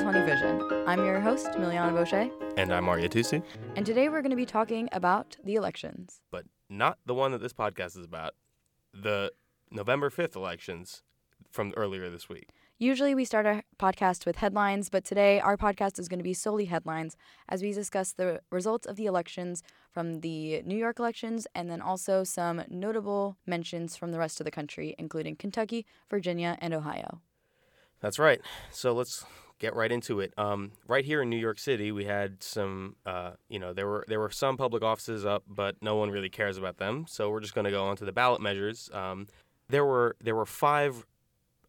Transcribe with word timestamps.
2020 0.00 0.26
Vision. 0.32 0.88
I'm 0.88 1.04
your 1.04 1.20
host, 1.20 1.46
Miliana 1.58 1.92
Boche. 1.92 2.30
And 2.56 2.72
I'm 2.72 2.88
Arya 2.88 3.06
Tusi, 3.10 3.42
and 3.76 3.84
today 3.84 4.08
we're 4.08 4.22
going 4.22 4.30
to 4.30 4.36
be 4.36 4.46
talking 4.46 4.88
about 4.92 5.36
the 5.44 5.56
elections. 5.56 6.22
but 6.30 6.46
not 6.70 6.96
the 7.04 7.12
one 7.12 7.32
that 7.32 7.42
this 7.42 7.52
podcast 7.52 7.98
is 7.98 8.04
about. 8.06 8.32
The 8.94 9.30
November 9.70 10.08
5th 10.08 10.36
elections 10.36 11.02
from 11.50 11.74
earlier 11.76 12.08
this 12.08 12.30
week. 12.30 12.48
Usually 12.78 13.14
we 13.14 13.26
start 13.26 13.44
our 13.44 13.62
podcast 13.78 14.24
with 14.24 14.36
headlines, 14.36 14.88
but 14.88 15.04
today 15.04 15.38
our 15.38 15.58
podcast 15.58 15.98
is 15.98 16.08
going 16.08 16.18
to 16.20 16.24
be 16.24 16.32
solely 16.32 16.64
headlines 16.64 17.14
as 17.50 17.60
we 17.60 17.72
discuss 17.72 18.12
the 18.12 18.40
results 18.50 18.86
of 18.86 18.96
the 18.96 19.04
elections 19.04 19.62
from 19.92 20.20
the 20.20 20.62
New 20.62 20.78
York 20.78 20.98
elections 20.98 21.46
and 21.54 21.70
then 21.70 21.82
also 21.82 22.24
some 22.24 22.62
notable 22.70 23.36
mentions 23.46 23.96
from 23.96 24.12
the 24.12 24.18
rest 24.18 24.40
of 24.40 24.46
the 24.46 24.50
country, 24.50 24.94
including 24.98 25.36
Kentucky, 25.36 25.84
Virginia, 26.08 26.56
and 26.62 26.72
Ohio. 26.72 27.20
That's 28.00 28.18
right. 28.18 28.40
So 28.70 28.94
let's 28.94 29.26
get 29.60 29.76
right 29.76 29.92
into 29.92 30.18
it. 30.20 30.32
Um, 30.36 30.72
right 30.88 31.04
here 31.04 31.22
in 31.22 31.30
New 31.30 31.36
York 31.36 31.58
City, 31.58 31.92
we 31.92 32.06
had 32.06 32.42
some, 32.42 32.96
uh, 33.06 33.32
you 33.48 33.60
know, 33.60 33.72
there 33.72 33.86
were 33.86 34.04
there 34.08 34.18
were 34.18 34.30
some 34.30 34.56
public 34.56 34.82
offices 34.82 35.24
up, 35.24 35.44
but 35.46 35.76
no 35.80 35.94
one 35.94 36.10
really 36.10 36.30
cares 36.30 36.58
about 36.58 36.78
them. 36.78 37.04
So 37.06 37.30
we're 37.30 37.40
just 37.40 37.54
going 37.54 37.66
to 37.66 37.70
go 37.70 37.84
on 37.84 37.96
to 37.98 38.04
the 38.04 38.12
ballot 38.12 38.40
measures. 38.40 38.90
Um, 38.92 39.28
there 39.68 39.84
were 39.84 40.16
there 40.20 40.34
were 40.34 40.46
five 40.46 41.06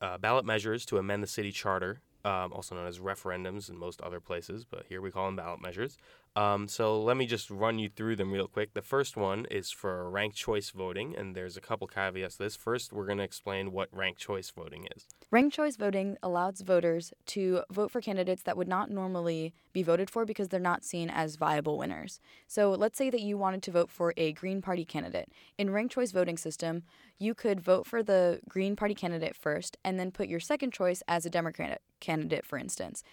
uh, 0.02 0.18
ballot 0.18 0.46
measures 0.46 0.86
to 0.88 0.98
amend 0.98 1.22
the 1.22 1.28
city 1.28 1.52
charter, 1.52 2.02
um, 2.26 2.54
also 2.54 2.76
known 2.76 2.88
as 2.88 3.00
referendums 3.00 3.70
in 3.70 3.78
most 3.78 4.02
other 4.02 4.20
places, 4.20 4.66
but 4.66 4.86
here 4.90 5.02
we 5.02 5.12
call 5.12 5.26
them 5.26 5.36
ballot 5.36 5.62
measures. 5.62 5.98
Um, 6.36 6.70
so 6.70 7.02
let 7.02 7.18
me 7.18 7.26
just 7.26 7.50
run 7.50 7.78
you 7.78 7.90
through 7.90 8.16
them 8.16 8.32
real 8.32 8.48
quick. 8.48 8.74
The 8.74 8.82
first 8.82 9.18
one 9.18 9.46
is 9.52 9.70
for 9.70 10.10
ranked 10.10 10.38
choice 10.38 10.70
voting, 10.70 11.14
and 11.18 11.36
there's 11.36 11.58
a 11.58 11.62
couple 11.62 11.88
caveats 11.88 12.38
to 12.38 12.44
this. 12.44 12.56
First, 12.56 12.94
we're 12.94 13.06
going 13.06 13.18
to 13.18 13.24
explain 13.24 13.74
what 13.74 13.90
ranked 13.92 14.22
choice 14.22 14.50
voting 14.50 14.88
is. 14.96 15.08
Ranked 15.30 15.56
choice 15.56 15.76
voting 15.76 16.18
allows 16.24 16.62
voters 16.62 17.12
to 17.28 17.64
vote 17.70 17.92
for 17.92 18.00
candidates 18.00 18.44
that 18.44 18.56
would 18.56 18.68
not 18.68 18.90
normally 18.90 19.54
be 19.74 19.84
voted 19.84 20.10
for 20.10 20.26
because 20.26 20.48
they're 20.48 20.60
not 20.60 20.86
seen 20.86 21.10
as 21.10 21.36
viable 21.36 21.78
winners. 21.78 22.22
So 22.48 22.72
let's 22.72 22.98
say 22.98 23.10
that 23.10 23.22
you 23.22 23.38
wanted 23.38 23.62
to 23.64 23.72
vote 23.72 23.90
for 23.90 24.14
a 24.16 24.32
Green 24.32 24.62
Party 24.62 24.86
candidate. 24.86 25.30
In 25.58 25.70
ranked 25.70 25.94
choice 25.94 26.12
voting 26.12 26.38
system, 26.38 26.84
you 27.22 27.34
could 27.36 27.62
vote 27.62 27.86
for 27.86 28.02
the 28.02 28.40
Green 28.50 28.76
Party 28.76 28.96
candidate 28.96 29.36
first 29.36 29.78
and 29.86 30.00
then 30.00 30.12
put 30.12 30.28
your 30.28 30.40
second 30.40 30.74
choice 30.74 31.04
as 31.08 31.26
a 31.26 31.30
Democrat 31.30 31.82
candidate, 32.00 32.46
for 32.46 32.58
instance. 32.58 33.04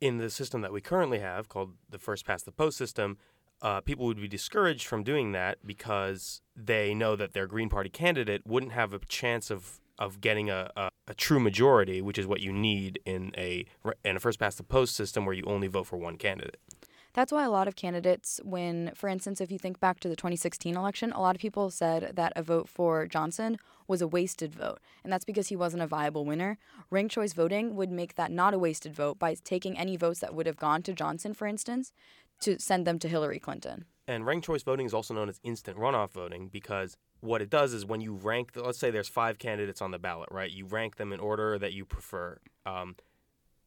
in 0.00 0.18
the 0.18 0.28
system 0.28 0.60
that 0.60 0.72
we 0.72 0.80
currently 0.80 1.20
have, 1.20 1.48
called 1.48 1.72
the 1.88 1.98
first 1.98 2.26
past 2.26 2.44
the 2.44 2.52
post 2.52 2.76
system, 2.76 3.16
uh, 3.62 3.80
people 3.80 4.04
would 4.04 4.20
be 4.20 4.28
discouraged 4.28 4.86
from 4.86 5.02
doing 5.02 5.32
that 5.32 5.56
because 5.64 6.42
they 6.54 6.92
know 6.94 7.16
that 7.16 7.32
their 7.32 7.46
Green 7.46 7.70
Party 7.70 7.88
candidate 7.88 8.42
wouldn't 8.46 8.72
have 8.72 8.92
a 8.92 8.98
chance 9.08 9.50
of 9.50 9.80
of 9.98 10.20
getting 10.20 10.50
a, 10.50 10.70
a, 10.76 10.90
a 11.06 11.14
true 11.14 11.38
majority, 11.38 12.02
which 12.02 12.18
is 12.18 12.26
what 12.26 12.40
you 12.40 12.52
need 12.52 12.98
in 13.06 13.32
a 13.38 13.64
in 14.04 14.16
a 14.16 14.20
first 14.20 14.38
past 14.40 14.58
the 14.58 14.64
post 14.64 14.94
system 14.94 15.24
where 15.24 15.34
you 15.34 15.44
only 15.46 15.68
vote 15.68 15.86
for 15.86 15.96
one 15.96 16.16
candidate. 16.18 16.58
That's 17.14 17.30
why 17.30 17.44
a 17.44 17.50
lot 17.50 17.68
of 17.68 17.76
candidates, 17.76 18.40
when, 18.42 18.90
for 18.94 19.08
instance, 19.08 19.40
if 19.40 19.52
you 19.52 19.58
think 19.58 19.78
back 19.78 20.00
to 20.00 20.08
the 20.08 20.16
2016 20.16 20.76
election, 20.76 21.12
a 21.12 21.20
lot 21.20 21.36
of 21.36 21.40
people 21.40 21.70
said 21.70 22.16
that 22.16 22.32
a 22.34 22.42
vote 22.42 22.68
for 22.68 23.06
Johnson 23.06 23.56
was 23.86 24.02
a 24.02 24.08
wasted 24.08 24.52
vote. 24.52 24.80
And 25.04 25.12
that's 25.12 25.24
because 25.24 25.48
he 25.48 25.54
wasn't 25.54 25.84
a 25.84 25.86
viable 25.86 26.24
winner. 26.24 26.58
Ranked 26.90 27.14
choice 27.14 27.32
voting 27.32 27.76
would 27.76 27.92
make 27.92 28.16
that 28.16 28.32
not 28.32 28.52
a 28.52 28.58
wasted 28.58 28.94
vote 28.94 29.20
by 29.20 29.36
taking 29.44 29.78
any 29.78 29.96
votes 29.96 30.18
that 30.20 30.34
would 30.34 30.46
have 30.46 30.56
gone 30.56 30.82
to 30.82 30.92
Johnson, 30.92 31.34
for 31.34 31.46
instance, 31.46 31.92
to 32.40 32.58
send 32.58 32.84
them 32.84 32.98
to 32.98 33.08
Hillary 33.08 33.38
Clinton. 33.38 33.84
And 34.08 34.26
ranked 34.26 34.46
choice 34.46 34.64
voting 34.64 34.84
is 34.84 34.92
also 34.92 35.14
known 35.14 35.28
as 35.28 35.38
instant 35.44 35.78
runoff 35.78 36.10
voting 36.10 36.48
because 36.48 36.96
what 37.20 37.40
it 37.40 37.48
does 37.48 37.72
is 37.72 37.86
when 37.86 38.00
you 38.00 38.14
rank, 38.14 38.50
let's 38.56 38.78
say 38.78 38.90
there's 38.90 39.08
five 39.08 39.38
candidates 39.38 39.80
on 39.80 39.92
the 39.92 39.98
ballot, 40.00 40.28
right? 40.32 40.50
You 40.50 40.66
rank 40.66 40.96
them 40.96 41.12
in 41.12 41.20
order 41.20 41.58
that 41.60 41.72
you 41.72 41.84
prefer. 41.84 42.38
Um, 42.66 42.96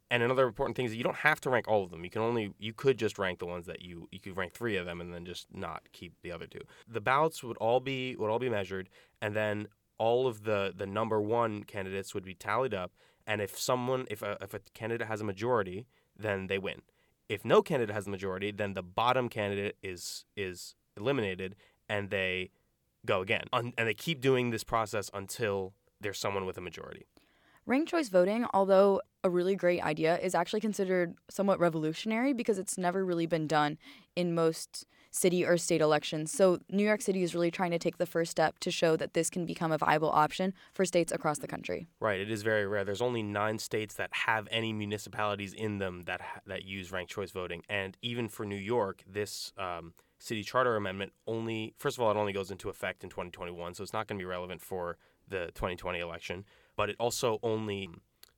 and 0.10 0.24
another 0.24 0.48
important 0.48 0.78
thing 0.78 0.86
is 0.86 0.96
you 0.96 1.04
don't 1.04 1.18
have 1.18 1.42
to 1.42 1.50
rank 1.50 1.68
all 1.68 1.84
of 1.84 1.92
them. 1.92 2.04
You 2.04 2.10
can 2.10 2.22
only 2.22 2.54
you 2.58 2.74
could 2.74 2.98
just 2.98 3.20
rank 3.20 3.40
the 3.40 3.46
ones 3.46 3.66
that 3.66 3.82
you 3.82 4.08
you 4.12 4.20
could 4.20 4.38
rank 4.38 4.54
three 4.54 4.78
of 4.78 4.86
them 4.86 5.02
and 5.02 5.14
then 5.14 5.26
just 5.26 5.48
not 5.54 5.84
keep 5.92 6.14
the 6.22 6.32
other 6.32 6.48
two. 6.48 6.62
The 6.88 7.02
ballots 7.02 7.44
would 7.44 7.58
all 7.58 7.80
be 7.80 8.16
would 8.16 8.30
all 8.30 8.40
be 8.40 8.50
measured, 8.50 8.90
and 9.22 9.36
then 9.36 9.68
all 9.98 10.28
of 10.28 10.44
the 10.44 10.74
the 10.76 10.86
number 10.86 11.22
one 11.22 11.64
candidates 11.64 12.14
would 12.14 12.26
be 12.26 12.34
tallied 12.34 12.74
up. 12.74 12.92
And 13.26 13.42
if 13.42 13.58
someone 13.58 14.06
if 14.10 14.22
a, 14.22 14.38
if 14.42 14.54
a 14.54 14.60
candidate 14.74 15.08
has 15.08 15.22
a 15.22 15.26
majority, 15.26 15.88
then 16.18 16.48
they 16.48 16.58
win. 16.58 16.82
If 17.28 17.44
no 17.44 17.62
candidate 17.62 17.94
has 17.94 18.08
a 18.08 18.10
majority, 18.10 18.52
then 18.52 18.74
the 18.74 18.84
bottom 18.84 19.28
candidate 19.28 19.76
is 19.84 20.24
is 20.38 20.76
eliminated, 20.96 21.56
and 21.90 22.10
they 22.10 22.52
go 23.06 23.22
again. 23.22 23.46
And 23.52 23.74
they 23.76 23.94
keep 23.94 24.22
doing 24.22 24.52
this 24.52 24.64
process 24.64 25.10
until 25.14 25.74
there's 26.00 26.20
someone 26.20 26.46
with 26.46 26.58
a 26.58 26.62
majority. 26.62 27.06
Ranked 27.68 27.90
choice 27.90 28.08
voting, 28.08 28.46
although 28.54 29.02
a 29.26 29.30
really 29.30 29.54
great 29.58 29.84
idea, 29.84 30.18
is 30.20 30.34
actually 30.34 30.62
considered 30.62 31.16
somewhat 31.30 31.60
revolutionary 31.60 32.32
because 32.32 32.58
it's 32.58 32.78
never 32.78 33.04
really 33.04 33.26
been 33.26 33.46
done 33.46 33.78
in 34.16 34.34
most 34.34 34.86
city 35.12 35.44
or 35.46 35.58
state 35.58 35.82
elections. 35.82 36.32
So, 36.32 36.60
New 36.70 36.86
York 36.86 37.02
City 37.02 37.24
is 37.24 37.36
really 37.36 37.52
trying 37.52 37.72
to 37.72 37.80
take 37.80 37.98
the 37.98 38.06
first 38.06 38.32
step 38.32 38.58
to 38.60 38.72
show 38.72 38.96
that 38.96 39.16
this 39.16 39.30
can 39.30 39.46
become 39.46 39.74
a 39.74 39.78
viable 39.78 40.10
option 40.10 40.54
for 40.74 40.86
states 40.86 41.12
across 41.12 41.40
the 41.40 41.48
country. 41.48 41.88
Right, 42.00 42.22
it 42.22 42.32
is 42.32 42.42
very 42.42 42.66
rare. 42.66 42.86
There's 42.86 43.02
only 43.02 43.22
nine 43.22 43.60
states 43.60 43.96
that 43.96 44.12
have 44.14 44.48
any 44.50 44.72
municipalities 44.72 45.52
in 45.52 45.80
them 45.80 46.04
that 46.06 46.22
ha- 46.22 46.40
that 46.46 46.64
use 46.64 46.94
ranked 46.94 47.12
choice 47.12 47.32
voting, 47.32 47.64
and 47.68 47.98
even 48.02 48.30
for 48.30 48.46
New 48.46 48.56
York, 48.56 49.04
this 49.06 49.52
um, 49.58 49.94
city 50.20 50.42
charter 50.42 50.78
amendment 50.78 51.12
only 51.28 51.74
first 51.78 51.98
of 51.98 52.02
all 52.02 52.12
it 52.12 52.18
only 52.18 52.34
goes 52.34 52.50
into 52.50 52.70
effect 52.70 53.04
in 53.04 53.10
2021, 53.10 53.74
so 53.74 53.84
it's 53.84 53.92
not 53.92 54.08
going 54.08 54.18
to 54.18 54.22
be 54.22 54.26
relevant 54.26 54.62
for 54.62 54.98
the 55.28 55.48
2020 55.56 56.00
election. 56.00 56.46
But 56.78 56.90
it 56.90 56.96
also 57.00 57.40
only 57.44 57.90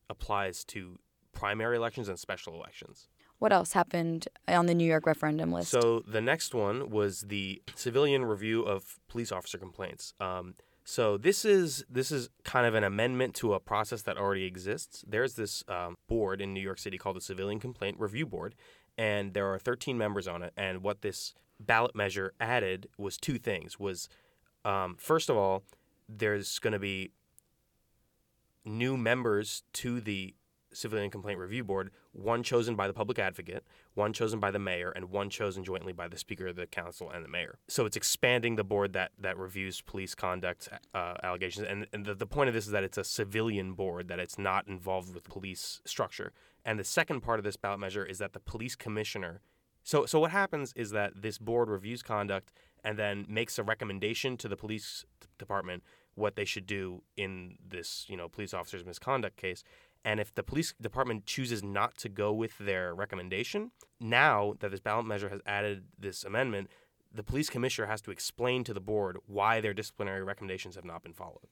applies 0.09 0.63
to 0.65 0.97
primary 1.31 1.77
elections 1.77 2.09
and 2.09 2.17
special 2.17 2.55
elections. 2.55 3.07
What 3.37 3.53
else 3.53 3.73
happened 3.73 4.27
on 4.47 4.65
the 4.65 4.73
New 4.73 4.87
York 4.87 5.05
referendum 5.05 5.51
list? 5.53 5.69
So 5.69 6.03
the 6.05 6.19
next 6.19 6.53
one 6.53 6.89
was 6.89 7.21
the 7.21 7.61
civilian 7.75 8.25
review 8.25 8.63
of 8.63 8.99
police 9.07 9.31
officer 9.31 9.57
complaints. 9.57 10.13
Um, 10.19 10.55
so 10.83 11.17
this 11.17 11.45
is 11.45 11.85
this 11.89 12.11
is 12.11 12.29
kind 12.43 12.65
of 12.65 12.73
an 12.73 12.83
amendment 12.83 13.35
to 13.35 13.53
a 13.53 13.59
process 13.59 14.01
that 14.01 14.17
already 14.17 14.45
exists. 14.45 15.05
There's 15.07 15.35
this 15.35 15.63
um, 15.67 15.95
board 16.07 16.41
in 16.41 16.51
New 16.53 16.61
York 16.61 16.79
City 16.79 16.97
called 16.97 17.15
the 17.15 17.21
Civilian 17.21 17.59
Complaint 17.59 17.97
Review 17.99 18.25
Board, 18.25 18.55
and 18.97 19.33
there 19.33 19.47
are 19.53 19.59
13 19.59 19.97
members 19.97 20.27
on 20.27 20.41
it. 20.41 20.51
And 20.57 20.81
what 20.81 21.01
this 21.01 21.35
ballot 21.59 21.95
measure 21.95 22.33
added 22.39 22.87
was 22.97 23.17
two 23.17 23.37
things. 23.37 23.79
Was 23.79 24.09
um, 24.65 24.95
first 24.97 25.29
of 25.29 25.37
all, 25.37 25.63
there's 26.09 26.57
going 26.59 26.73
to 26.73 26.79
be 26.79 27.11
new 28.65 28.97
members 28.97 29.63
to 29.73 30.01
the 30.01 30.35
Civilian 30.73 31.09
Complaint 31.09 31.39
Review 31.39 31.63
Board, 31.63 31.91
one 32.11 32.43
chosen 32.43 32.75
by 32.75 32.87
the 32.87 32.93
public 32.93 33.19
advocate, 33.19 33.63
one 33.93 34.13
chosen 34.13 34.39
by 34.39 34.51
the 34.51 34.59
mayor, 34.59 34.91
and 34.91 35.09
one 35.09 35.29
chosen 35.29 35.63
jointly 35.63 35.93
by 35.93 36.07
the 36.07 36.17
Speaker 36.17 36.47
of 36.47 36.55
the 36.55 36.67
Council 36.67 37.09
and 37.09 37.23
the 37.23 37.29
mayor. 37.29 37.59
So 37.67 37.85
it's 37.85 37.97
expanding 37.97 38.55
the 38.55 38.63
board 38.63 38.93
that, 38.93 39.11
that 39.19 39.37
reviews 39.37 39.81
police 39.81 40.15
conduct 40.15 40.69
uh, 40.93 41.15
allegations. 41.23 41.67
And, 41.67 41.87
and 41.93 42.05
the, 42.05 42.15
the 42.15 42.27
point 42.27 42.49
of 42.49 42.53
this 42.53 42.65
is 42.65 42.71
that 42.71 42.83
it's 42.83 42.97
a 42.97 43.03
civilian 43.03 43.73
board, 43.73 44.07
that 44.09 44.19
it's 44.19 44.37
not 44.37 44.67
involved 44.67 45.13
with 45.13 45.23
police 45.23 45.81
structure. 45.85 46.31
And 46.65 46.79
the 46.79 46.83
second 46.83 47.21
part 47.21 47.39
of 47.39 47.43
this 47.43 47.57
ballot 47.57 47.79
measure 47.79 48.05
is 48.05 48.19
that 48.19 48.33
the 48.33 48.39
police 48.39 48.75
commissioner. 48.75 49.41
So, 49.83 50.05
so 50.05 50.19
what 50.19 50.31
happens 50.31 50.73
is 50.75 50.91
that 50.91 51.21
this 51.21 51.37
board 51.37 51.69
reviews 51.69 52.03
conduct 52.03 52.51
and 52.83 52.97
then 52.97 53.25
makes 53.27 53.57
a 53.57 53.63
recommendation 53.63 54.37
to 54.37 54.47
the 54.47 54.55
police 54.55 55.05
department 55.37 55.83
what 56.19 56.35
they 56.35 56.45
should 56.45 56.65
do 56.65 57.01
in 57.17 57.57
this, 57.67 58.05
you 58.07 58.17
know, 58.17 58.29
police 58.29 58.53
officer's 58.53 58.85
misconduct 58.85 59.37
case. 59.37 59.63
And 60.05 60.19
if 60.19 60.33
the 60.33 60.43
police 60.43 60.73
department 60.79 61.25
chooses 61.25 61.63
not 61.63 61.97
to 61.97 62.09
go 62.09 62.31
with 62.31 62.57
their 62.57 62.93
recommendation, 62.93 63.71
now 63.99 64.55
that 64.59 64.71
this 64.71 64.79
ballot 64.79 65.05
measure 65.05 65.29
has 65.29 65.41
added 65.45 65.85
this 65.97 66.23
amendment, 66.23 66.69
the 67.11 67.23
police 67.23 67.49
commissioner 67.49 67.87
has 67.87 68.01
to 68.01 68.11
explain 68.11 68.63
to 68.63 68.73
the 68.73 68.79
board 68.79 69.17
why 69.25 69.59
their 69.59 69.73
disciplinary 69.73 70.23
recommendations 70.23 70.75
have 70.75 70.85
not 70.85 71.03
been 71.03 71.13
followed. 71.13 71.47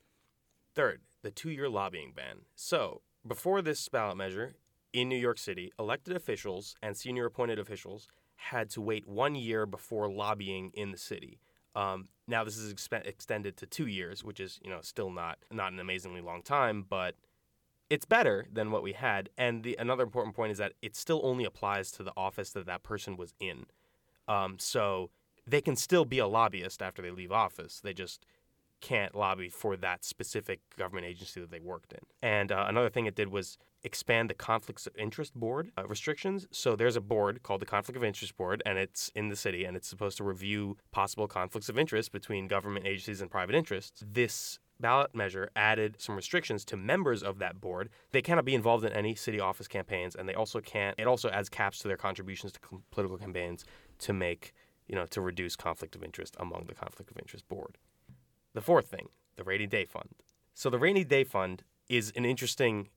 Third, 0.75 1.01
the 1.23 1.31
two 1.31 1.49
year 1.49 1.67
lobbying 1.67 2.13
ban. 2.15 2.41
So, 2.55 3.01
before 3.25 3.61
this 3.61 3.89
ballot 3.89 4.15
measure, 4.15 4.53
in 4.93 5.09
New 5.09 5.17
York 5.17 5.37
City, 5.37 5.71
elected 5.77 6.15
officials 6.15 6.75
and 6.81 6.95
senior 6.95 7.25
appointed 7.25 7.59
officials 7.59 8.07
had 8.35 8.69
to 8.69 8.81
wait 8.81 9.07
one 9.07 9.35
year 9.35 9.65
before 9.65 10.09
lobbying 10.09 10.71
in 10.73 10.91
the 10.91 10.97
city. 10.97 11.39
Um, 11.77 12.07
now 12.27 12.43
this 12.43 12.57
is 12.57 12.73
extended 12.91 13.55
to 13.57 13.65
two 13.67 13.85
years, 13.85 14.23
which 14.23 14.39
is 14.39 14.59
you 14.63 14.69
know 14.69 14.79
still 14.81 15.11
not 15.11 15.37
not 15.51 15.71
an 15.71 15.79
amazingly 15.79 16.21
long 16.21 16.41
time, 16.41 16.83
but 16.89 17.15
it's 17.89 18.05
better 18.05 18.47
than 18.51 18.71
what 18.71 18.81
we 18.83 18.93
had. 18.93 19.29
And 19.37 19.63
the 19.63 19.77
another 19.79 20.03
important 20.03 20.35
point 20.35 20.51
is 20.51 20.57
that 20.57 20.73
it 20.81 20.95
still 20.95 21.21
only 21.23 21.45
applies 21.45 21.91
to 21.91 22.03
the 22.03 22.11
office 22.17 22.49
that 22.51 22.65
that 22.65 22.83
person 22.83 23.15
was 23.15 23.35
in. 23.39 23.67
Um, 24.27 24.57
so 24.59 25.11
they 25.45 25.61
can 25.61 25.75
still 25.75 26.03
be 26.03 26.19
a 26.19 26.27
lobbyist 26.27 26.81
after 26.81 27.01
they 27.01 27.11
leave 27.11 27.31
office. 27.31 27.79
They 27.79 27.93
just 27.93 28.25
can't 28.81 29.15
lobby 29.15 29.47
for 29.47 29.77
that 29.77 30.03
specific 30.03 30.59
government 30.77 31.05
agency 31.05 31.39
that 31.39 31.51
they 31.51 31.59
worked 31.59 31.93
in. 31.93 31.99
And 32.21 32.51
uh, 32.51 32.65
another 32.67 32.89
thing 32.89 33.05
it 33.05 33.15
did 33.15 33.29
was 33.29 33.57
expand 33.83 34.29
the 34.29 34.33
conflicts 34.33 34.87
of 34.87 34.95
interest 34.97 35.33
board 35.35 35.71
uh, 35.77 35.87
restrictions. 35.87 36.47
So 36.51 36.75
there's 36.75 36.95
a 36.95 37.01
board 37.01 37.43
called 37.43 37.61
the 37.61 37.65
Conflict 37.65 37.97
of 37.97 38.03
Interest 38.03 38.35
Board, 38.35 38.61
and 38.65 38.77
it's 38.77 39.09
in 39.15 39.29
the 39.29 39.35
city, 39.35 39.65
and 39.65 39.77
it's 39.77 39.87
supposed 39.87 40.17
to 40.17 40.23
review 40.23 40.77
possible 40.91 41.27
conflicts 41.27 41.69
of 41.69 41.77
interest 41.77 42.11
between 42.11 42.47
government 42.47 42.85
agencies 42.85 43.21
and 43.21 43.31
private 43.31 43.55
interests. 43.55 44.03
This 44.05 44.59
ballot 44.79 45.15
measure 45.15 45.49
added 45.55 45.95
some 45.99 46.15
restrictions 46.15 46.63
to 46.65 46.77
members 46.77 47.23
of 47.23 47.39
that 47.39 47.59
board. 47.59 47.89
They 48.11 48.21
cannot 48.21 48.45
be 48.45 48.55
involved 48.55 48.85
in 48.85 48.93
any 48.93 49.15
city 49.15 49.39
office 49.39 49.67
campaigns, 49.67 50.15
and 50.15 50.27
they 50.27 50.33
also 50.33 50.59
can't. 50.59 50.95
It 50.99 51.07
also 51.07 51.29
adds 51.29 51.49
caps 51.49 51.79
to 51.79 51.87
their 51.87 51.97
contributions 51.97 52.51
to 52.53 52.59
com- 52.59 52.83
political 52.91 53.17
campaigns 53.17 53.65
to 53.99 54.13
make 54.13 54.53
you 54.87 54.95
know 54.95 55.05
to 55.07 55.21
reduce 55.21 55.55
conflict 55.55 55.95
of 55.95 56.03
interest 56.03 56.35
among 56.39 56.65
the 56.67 56.75
conflict 56.75 57.11
of 57.11 57.17
interest 57.17 57.47
board. 57.47 57.77
The 58.53 58.61
fourth 58.61 58.87
thing, 58.87 59.09
the 59.35 59.43
rainy 59.43 59.67
day 59.67 59.85
fund. 59.85 60.09
So 60.53 60.69
the 60.69 60.79
rainy 60.79 61.03
day 61.03 61.23
fund 61.23 61.63
is 61.89 62.11
an 62.15 62.25
interesting 62.25 62.89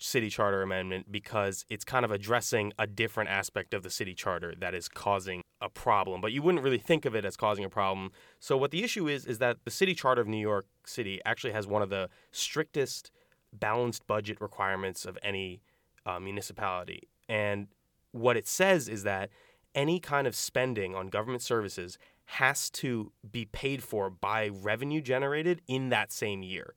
city 0.00 0.28
charter 0.28 0.62
amendment 0.62 1.10
because 1.10 1.64
it's 1.68 1.84
kind 1.84 2.04
of 2.04 2.10
addressing 2.10 2.72
a 2.78 2.86
different 2.86 3.30
aspect 3.30 3.74
of 3.74 3.82
the 3.82 3.90
city 3.90 4.14
charter 4.14 4.54
that 4.58 4.74
is 4.74 4.88
causing 4.88 5.42
a 5.60 5.68
problem, 5.68 6.20
but 6.20 6.32
you 6.32 6.42
wouldn't 6.42 6.64
really 6.64 6.78
think 6.78 7.04
of 7.04 7.14
it 7.14 7.24
as 7.24 7.36
causing 7.36 7.64
a 7.64 7.70
problem. 7.70 8.10
So 8.40 8.56
what 8.56 8.72
the 8.72 8.82
issue 8.82 9.08
is 9.08 9.24
is 9.24 9.38
that 9.38 9.58
the 9.64 9.70
city 9.70 9.94
charter 9.94 10.20
of 10.20 10.28
New 10.28 10.38
York 10.40 10.66
City 10.84 11.20
actually 11.24 11.52
has 11.52 11.66
one 11.66 11.82
of 11.82 11.90
the 11.90 12.08
strictest 12.32 13.12
balanced 13.52 14.06
budget 14.06 14.40
requirements 14.40 15.04
of 15.04 15.16
any 15.22 15.62
uh, 16.04 16.18
municipality. 16.18 17.08
And 17.28 17.68
what 18.10 18.36
it 18.36 18.48
says 18.48 18.88
is 18.88 19.04
that 19.04 19.30
any 19.74 20.00
kind 20.00 20.26
of 20.26 20.34
spending 20.34 20.94
on 20.94 21.08
government 21.08 21.42
services 21.42 21.96
has 22.26 22.70
to 22.70 23.12
be 23.30 23.44
paid 23.44 23.82
for 23.82 24.10
by 24.10 24.48
revenue 24.48 25.00
generated 25.00 25.60
in 25.66 25.90
that 25.90 26.12
same 26.12 26.42
year, 26.42 26.74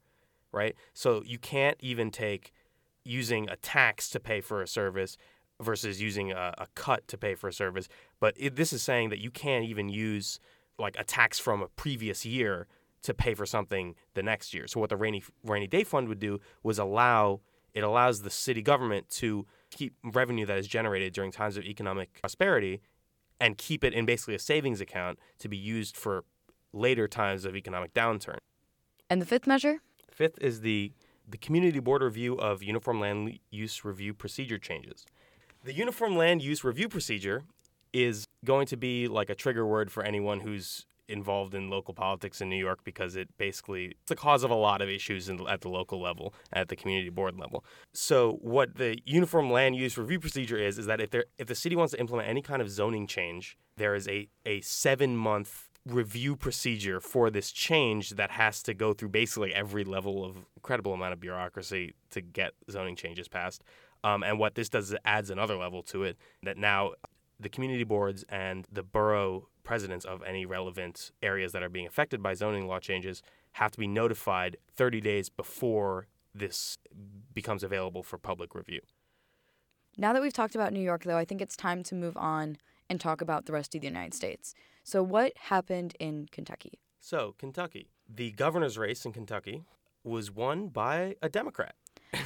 right? 0.52 0.76
So 0.94 1.24
you 1.26 1.38
can't 1.38 1.78
even 1.80 2.12
take 2.12 2.54
using 3.06 3.48
a 3.50 3.56
tax 3.56 4.10
to 4.10 4.20
pay 4.20 4.42
for 4.42 4.62
a 4.62 4.68
service 4.68 5.18
versus 5.62 6.02
using 6.02 6.32
a, 6.32 6.54
a 6.58 6.68
cut 6.76 7.08
to 7.08 7.18
pay 7.18 7.36
for 7.36 7.48
a 7.48 7.54
service. 7.54 7.88
But 8.20 8.34
it, 8.38 8.56
this 8.56 8.74
is 8.74 8.84
saying 8.84 9.10
that 9.10 9.20
you 9.20 9.32
can't 9.32 9.64
even 9.66 9.88
use 9.90 10.40
like 10.78 10.96
a 11.00 11.04
tax 11.04 11.40
from 11.40 11.62
a 11.62 11.68
previous 11.68 12.26
year 12.26 12.68
to 13.04 13.14
pay 13.14 13.34
for 13.34 13.46
something 13.46 13.96
the 14.16 14.24
next 14.24 14.54
year. 14.54 14.68
So 14.68 14.80
what 14.80 14.90
the 14.90 14.98
rainy 14.98 15.24
rainy 15.44 15.68
day 15.68 15.84
fund 15.84 16.10
would 16.10 16.20
do 16.20 16.40
was 16.64 16.80
allow 16.80 17.42
it 17.74 17.84
allows 17.84 18.22
the 18.22 18.30
city 18.30 18.62
government 18.62 19.10
to 19.12 19.46
keep 19.70 19.94
revenue 20.04 20.46
that 20.46 20.58
is 20.58 20.68
generated 20.68 21.14
during 21.14 21.32
times 21.32 21.58
of 21.58 21.64
economic 21.64 22.20
prosperity 22.20 22.82
and 23.40 23.58
keep 23.58 23.84
it 23.84 23.94
in 23.94 24.06
basically 24.06 24.34
a 24.34 24.40
savings 24.40 24.82
account 24.82 25.20
to 25.40 25.50
be 25.50 25.58
used 25.58 25.96
for 25.96 26.24
later 26.74 27.08
times 27.08 27.46
of 27.46 27.56
economic 27.56 27.94
downturn. 27.94 28.38
And 29.10 29.22
the 29.22 29.26
fifth 29.26 29.46
measure? 29.46 29.80
Fifth 30.10 30.38
is 30.40 30.62
the 30.62 30.94
the 31.28 31.38
Community 31.38 31.80
Board 31.80 32.02
Review 32.02 32.36
of 32.36 32.64
Uniform 32.64 33.00
Land 33.00 33.40
Use 33.50 33.84
Review 33.84 34.14
Procedure 34.14 34.58
changes. 34.58 35.06
The 35.64 35.74
Uniform 35.74 36.16
Land 36.16 36.42
Use 36.42 36.64
Review 36.64 36.88
Procedure 36.88 37.44
is 37.94 38.28
going 38.44 38.68
to 38.68 38.78
be 38.78 39.08
like 39.08 39.30
a 39.30 39.36
trigger 39.36 39.66
word 39.66 39.92
for 39.92 40.04
anyone 40.04 40.42
who's 40.42 40.86
involved 41.08 41.54
in 41.54 41.70
local 41.70 41.94
politics 41.94 42.42
in 42.42 42.50
New 42.50 42.58
York 42.58 42.80
because 42.84 43.16
it 43.16 43.30
basically 43.38 43.86
it's 43.86 44.10
the 44.10 44.16
cause 44.16 44.44
of 44.44 44.52
a 44.52 44.56
lot 44.56 44.82
of 44.82 44.90
issues 44.90 45.30
in, 45.30 45.48
at 45.48 45.62
the 45.62 45.70
local 45.70 46.02
level, 46.02 46.34
at 46.52 46.68
the 46.68 46.76
community 46.76 47.10
board 47.10 47.38
level. 47.38 47.64
So 47.94 48.40
what 48.42 48.76
the 48.76 48.98
Uniform 49.06 49.52
Land 49.52 49.76
Use 49.76 49.98
Review 49.98 50.20
Procedure 50.20 50.58
is 50.58 50.78
is 50.78 50.86
that 50.88 51.00
if 51.00 51.12
there 51.12 51.26
if 51.38 51.48
the 51.48 51.56
city 51.56 51.76
wants 51.76 51.94
to 51.94 52.00
implement 52.00 52.28
any 52.28 52.42
kind 52.42 52.62
of 52.62 52.70
zoning 52.70 53.08
change, 53.08 53.58
there 53.78 53.96
is 53.96 54.08
a 54.08 54.28
a 54.46 54.62
7 54.62 55.16
month 55.16 55.70
review 55.86 56.36
procedure 56.36 57.00
for 57.00 57.30
this 57.30 57.52
change 57.52 58.12
that 58.12 58.32
has 58.32 58.64
to 58.64 58.74
go 58.74 58.94
through 58.94 59.10
basically 59.10 59.54
every 59.54 59.84
level 59.84 60.26
of 60.26 60.38
incredible 60.56 60.94
amount 60.94 61.14
of 61.14 61.20
bureaucracy 61.20 61.94
to 62.10 62.22
get 62.22 62.54
zoning 62.72 62.96
changes 62.96 63.28
passed. 63.28 63.64
Um, 64.04 64.24
and 64.24 64.40
what 64.40 64.56
this 64.56 64.70
does 64.70 64.86
is 64.86 64.94
it 64.94 65.02
adds 65.06 65.30
another 65.30 65.56
level 65.56 65.84
to 65.84 66.04
it 66.04 66.18
that 66.44 66.58
now 66.58 66.94
the 67.40 67.50
community 67.50 67.84
boards 67.84 68.24
and 68.30 68.68
the 68.72 68.84
borough 68.84 69.48
presidents 69.64 70.06
of 70.06 70.24
any 70.24 70.46
relevant 70.46 71.12
areas 71.22 71.52
that 71.52 71.64
are 71.64 71.70
being 71.70 71.88
affected 71.88 72.22
by 72.22 72.34
zoning 72.34 72.68
law 72.68 72.80
changes 72.80 73.22
have 73.54 73.72
to 73.72 73.80
be 73.80 73.88
notified 73.88 74.58
30 74.76 75.02
days 75.02 75.30
before 75.30 76.08
this 76.34 76.78
becomes 77.34 77.64
available 77.64 78.04
for 78.04 78.18
public 78.18 78.54
review. 78.54 78.82
Now 79.98 80.14
that 80.14 80.22
we've 80.22 80.34
talked 80.34 80.56
about 80.56 80.74
New 80.74 80.82
York, 80.82 81.04
though, 81.04 81.18
I 81.18 81.26
think 81.26 81.42
it's 81.42 81.56
time 81.56 81.82
to 81.84 81.96
move 81.96 82.18
on 82.18 82.58
and 82.90 83.00
talk 83.00 83.22
about 83.22 83.46
the 83.46 83.54
rest 83.54 83.74
of 83.74 83.82
the 83.82 83.88
United 83.88 84.14
States. 84.14 84.54
So, 84.86 85.02
what 85.02 85.34
happened 85.36 85.96
in 86.00 86.28
Kentucky? 86.32 86.80
So, 87.00 87.34
Kentucky. 87.40 87.90
The 88.08 88.30
governor's 88.30 88.78
race 88.78 89.04
in 89.04 89.14
Kentucky 89.14 89.64
was 90.04 90.30
won 90.30 90.68
by 90.68 91.16
a 91.24 91.28
Democrat 91.28 91.74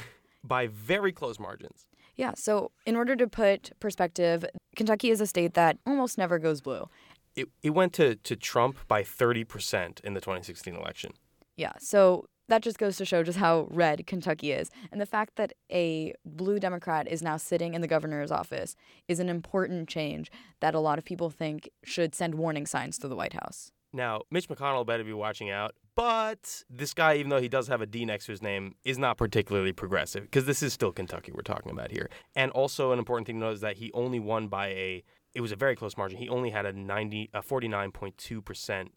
by 0.44 0.66
very 0.66 1.10
close 1.10 1.38
margins. 1.38 1.86
Yeah, 2.16 2.32
so 2.36 2.70
in 2.84 2.96
order 2.96 3.16
to 3.16 3.26
put 3.26 3.70
perspective, 3.80 4.44
Kentucky 4.76 5.08
is 5.08 5.22
a 5.22 5.26
state 5.26 5.54
that 5.54 5.78
almost 5.86 6.18
never 6.18 6.38
goes 6.38 6.60
blue. 6.60 6.90
It, 7.34 7.48
it 7.62 7.70
went 7.70 7.94
to, 7.94 8.16
to 8.16 8.36
Trump 8.36 8.76
by 8.86 9.04
30% 9.04 10.00
in 10.04 10.12
the 10.12 10.20
2016 10.20 10.76
election. 10.76 11.12
Yeah, 11.56 11.72
so 11.78 12.26
that 12.50 12.62
just 12.62 12.78
goes 12.78 12.96
to 12.96 13.04
show 13.04 13.22
just 13.22 13.38
how 13.38 13.66
red 13.70 14.06
Kentucky 14.06 14.52
is. 14.52 14.70
And 14.90 15.00
the 15.00 15.06
fact 15.06 15.36
that 15.36 15.52
a 15.72 16.14
blue 16.24 16.58
Democrat 16.58 17.08
is 17.08 17.22
now 17.22 17.36
sitting 17.36 17.74
in 17.74 17.80
the 17.80 17.88
governor's 17.88 18.30
office 18.30 18.76
is 19.08 19.20
an 19.20 19.28
important 19.28 19.88
change 19.88 20.30
that 20.60 20.74
a 20.74 20.80
lot 20.80 20.98
of 20.98 21.04
people 21.04 21.30
think 21.30 21.70
should 21.84 22.14
send 22.14 22.34
warning 22.34 22.66
signs 22.66 22.98
to 22.98 23.08
the 23.08 23.16
White 23.16 23.34
House. 23.34 23.70
Now, 23.92 24.22
Mitch 24.30 24.48
McConnell 24.48 24.86
better 24.86 25.02
be 25.02 25.12
watching 25.12 25.50
out, 25.50 25.74
but 25.96 26.62
this 26.68 26.92
guy, 26.94 27.16
even 27.16 27.30
though 27.30 27.40
he 27.40 27.48
does 27.48 27.68
have 27.68 27.80
a 27.80 27.86
D 27.86 28.04
next 28.04 28.26
to 28.26 28.32
his 28.32 28.42
name, 28.42 28.74
is 28.84 28.98
not 28.98 29.16
particularly 29.16 29.72
progressive 29.72 30.22
because 30.24 30.44
this 30.44 30.62
is 30.62 30.72
still 30.72 30.92
Kentucky 30.92 31.32
we're 31.32 31.42
talking 31.42 31.72
about 31.72 31.90
here. 31.90 32.08
And 32.36 32.52
also, 32.52 32.92
an 32.92 32.98
important 32.98 33.26
thing 33.26 33.36
to 33.36 33.46
note 33.46 33.54
is 33.54 33.60
that 33.62 33.78
he 33.78 33.90
only 33.92 34.20
won 34.20 34.48
by 34.48 34.68
a, 34.68 35.04
it 35.34 35.40
was 35.40 35.50
a 35.50 35.56
very 35.56 35.74
close 35.74 35.96
margin. 35.96 36.18
He 36.18 36.28
only 36.28 36.50
had 36.50 36.66
a 36.66 36.72
90, 36.72 37.30
a 37.34 37.42
49.2% 37.42 38.88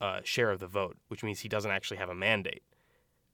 uh, 0.00 0.20
share 0.22 0.50
of 0.50 0.60
the 0.60 0.66
vote, 0.66 0.96
which 1.08 1.22
means 1.22 1.40
he 1.40 1.48
doesn't 1.48 1.70
actually 1.70 1.98
have 1.98 2.08
a 2.08 2.14
mandate. 2.14 2.62